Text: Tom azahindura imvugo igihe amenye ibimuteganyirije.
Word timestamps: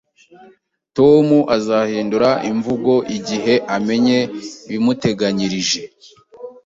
Tom 0.97 1.27
azahindura 1.55 2.29
imvugo 2.51 2.93
igihe 3.17 3.53
amenye 3.75 4.17
ibimuteganyirije. 4.69 5.81